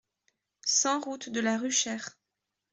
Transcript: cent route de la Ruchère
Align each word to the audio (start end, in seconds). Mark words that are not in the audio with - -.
cent 0.65 0.99
route 1.01 1.29
de 1.29 1.39
la 1.41 1.59
Ruchère 1.59 2.17